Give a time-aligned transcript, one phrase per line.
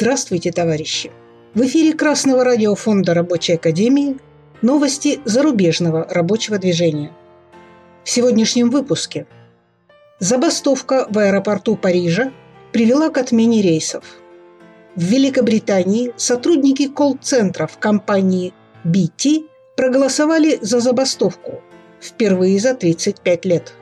[0.00, 1.10] Здравствуйте, товарищи!
[1.54, 4.18] В эфире Красного радиофонда Рабочей Академии
[4.62, 7.10] новости зарубежного рабочего движения.
[8.04, 9.26] В сегодняшнем выпуске
[10.20, 12.32] Забастовка в аэропорту Парижа
[12.70, 14.04] привела к отмене рейсов.
[14.94, 21.60] В Великобритании сотрудники колл-центров компании BT проголосовали за забастовку
[22.00, 23.74] впервые за 35 лет.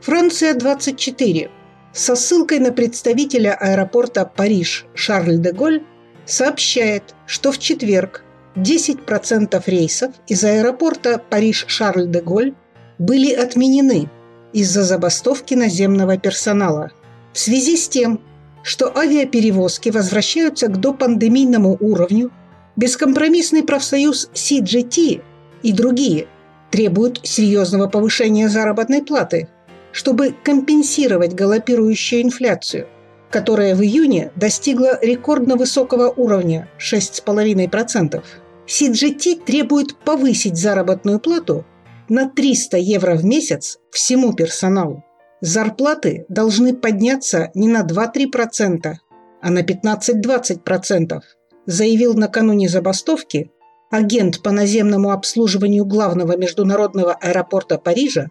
[0.00, 1.50] Франция 24
[1.96, 5.82] со ссылкой на представителя аэропорта Париж Шарль де Голь
[6.26, 8.22] сообщает, что в четверг
[8.54, 12.52] 10% рейсов из аэропорта Париж Шарль де Голь
[12.98, 14.10] были отменены
[14.52, 16.92] из-за забастовки наземного персонала.
[17.32, 18.20] В связи с тем,
[18.62, 22.30] что авиаперевозки возвращаются к допандемийному уровню,
[22.76, 25.22] бескомпромиссный профсоюз CGT
[25.62, 26.28] и другие
[26.70, 29.48] требуют серьезного повышения заработной платы–
[29.96, 32.86] чтобы компенсировать галопирующую инфляцию,
[33.30, 38.22] которая в июне достигла рекордно высокого уровня– 6,5%.
[38.66, 41.64] CGT требует повысить заработную плату
[42.10, 45.02] на 300 евро в месяц всему персоналу.
[45.40, 48.96] Зарплаты должны подняться не на 2-3%,
[49.40, 51.20] а на 15-20%,
[51.64, 53.50] заявил накануне забастовки
[53.90, 58.26] агент по наземному обслуживанию главного международного аэропорта Парижа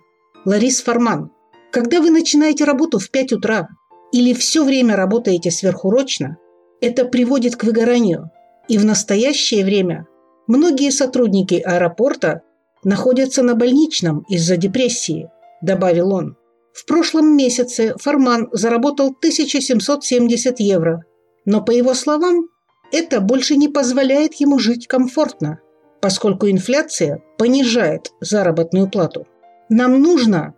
[0.46, 1.32] Ларис Фарман–
[1.76, 3.68] когда вы начинаете работу в 5 утра
[4.14, 6.38] или все время работаете сверхурочно,
[6.80, 8.32] это приводит к выгоранию.
[8.70, 10.08] И в настоящее время
[10.48, 12.44] многие сотрудники аэропорта
[12.86, 15.30] находятся на больничном из-за депрессии,
[15.62, 16.38] добавил он.
[16.72, 21.04] В прошлом месяце Фарман заработал 1770 евро,
[21.44, 22.48] но, по его словам,
[22.94, 25.60] это больше не позволяет ему жить комфортно,
[26.00, 29.28] поскольку инфляция понижает заработную плату.
[29.68, 30.56] Нам нужно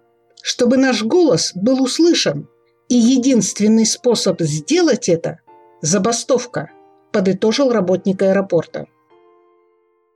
[0.47, 2.47] чтобы наш голос был услышан.
[2.87, 5.41] И единственный способ сделать это–
[5.81, 6.71] забастовка,
[7.11, 8.87] подытожил работник аэропорта.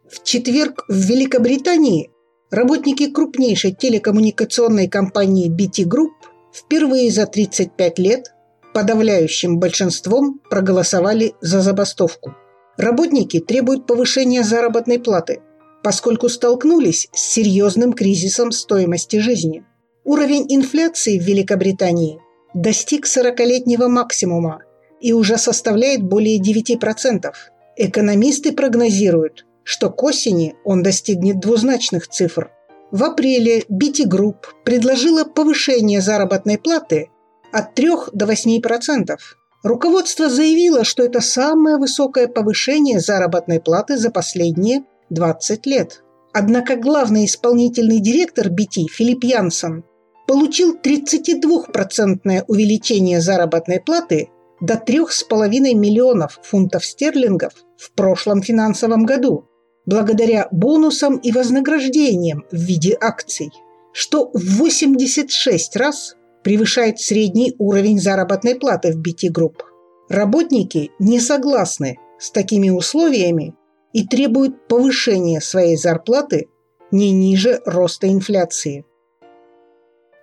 [0.09, 2.11] В четверг в Великобритании
[2.49, 6.11] работники крупнейшей телекоммуникационной компании BT Group
[6.53, 8.33] впервые за 35 лет
[8.73, 12.35] подавляющим большинством проголосовали за забастовку.
[12.77, 15.41] Работники требуют повышения заработной платы,
[15.83, 19.65] поскольку столкнулись с серьезным кризисом стоимости жизни–
[20.03, 22.19] Уровень инфляции в Великобритании
[22.55, 24.61] достиг 40-летнего максимума
[24.99, 27.31] и уже составляет более 9%.
[27.77, 32.49] Экономисты прогнозируют, что к осени он достигнет двузначных цифр.
[32.89, 37.09] В апреле BT Group предложила повышение заработной платы
[37.51, 39.17] от 3 до 8%.
[39.63, 46.03] Руководство заявило, что это самое высокое повышение заработной платы за последние 20 лет.
[46.33, 49.83] Однако главный исполнительный директор BT Филипп Янсон
[50.31, 54.29] получил 32% увеличение заработной платы
[54.61, 59.49] до 3,5 миллионов фунтов стерлингов в прошлом финансовом году,
[59.85, 63.51] благодаря бонусам и вознаграждениям в виде акций,
[63.91, 66.15] что в 86 раз
[66.45, 69.55] превышает средний уровень заработной платы в BT Group.
[70.07, 73.53] Работники не согласны с такими условиями
[73.91, 76.47] и требуют повышения своей зарплаты
[76.89, 78.85] не ниже роста инфляции–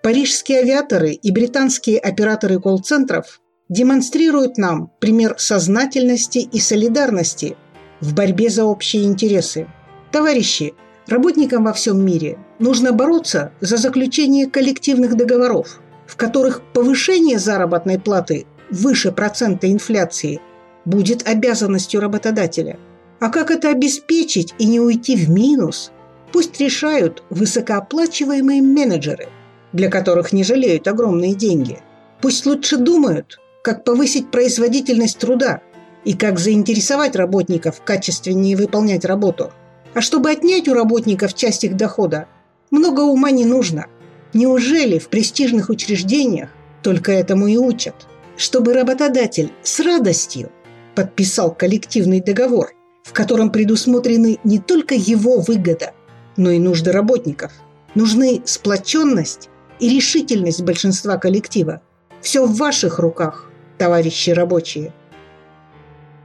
[0.09, 3.39] Парижские авиаторы и британские операторы колл-центров
[3.69, 7.55] демонстрируют нам пример сознательности и солидарности
[8.01, 9.67] в борьбе за общие интересы.
[10.11, 10.73] Товарищи,
[11.05, 18.47] работникам во всем мире нужно бороться за заключение коллективных договоров, в которых повышение заработной платы
[18.71, 20.41] выше процента инфляции
[20.85, 22.79] будет обязанностью работодателя.
[23.19, 25.91] А как это обеспечить и не уйти в минус,
[26.31, 29.27] пусть решают высокооплачиваемые менеджеры–
[29.73, 31.79] для которых не жалеют огромные деньги.
[32.21, 35.61] Пусть лучше думают, как повысить производительность труда
[36.03, 39.51] и как заинтересовать работников качественнее выполнять работу.
[39.93, 42.27] А чтобы отнять у работников часть их дохода,
[42.71, 43.87] много ума не нужно.
[44.33, 46.49] Неужели в престижных учреждениях
[46.83, 47.95] только этому и учат?
[48.37, 50.51] Чтобы работодатель с радостью
[50.95, 52.73] подписал коллективный договор,
[53.03, 55.93] в котором предусмотрены не только его выгода,
[56.37, 57.51] но и нужды работников.
[57.95, 59.49] Нужны сплоченность
[59.79, 61.81] и решительность большинства коллектива.
[62.21, 64.93] Все в ваших руках, товарищи рабочие.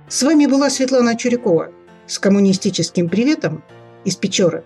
[0.09, 1.71] С вами была Светлана Чурякова
[2.07, 3.63] с коммунистическим приветом
[4.05, 4.65] из Печоры.